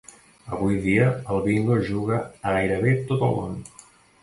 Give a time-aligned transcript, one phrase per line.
[0.55, 3.57] Avui dia el Bingo es juga a gairebé tot el món.